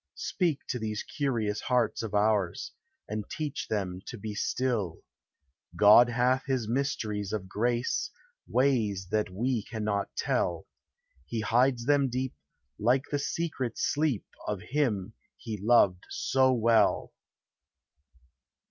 Speak 0.15 0.61
to 0.69 0.79
these 0.79 1.03
curious 1.03 1.61
hearts 1.61 2.01
of 2.01 2.15
ours, 2.15 2.71
And 3.07 3.29
teach 3.29 3.67
them 3.67 4.01
to 4.07 4.17
be 4.17 4.33
still: 4.33 5.03
God 5.75 6.09
hath 6.09 6.43
his 6.47 6.67
mysteries 6.67 7.31
of 7.31 7.47
grace, 7.47 8.09
Ways 8.47 9.07
that 9.11 9.29
we 9.29 9.61
cannot 9.63 10.09
tell, 10.15 10.65
He 11.27 11.41
hides 11.41 11.85
them 11.85 12.09
deep, 12.09 12.33
like 12.79 13.03
the 13.11 13.19
secret 13.19 13.77
sleep 13.77 14.25
Of 14.47 14.61
him 14.69 15.13
he 15.37 15.59
loved 15.61 16.05
so 16.09 16.51
well. 16.51 17.13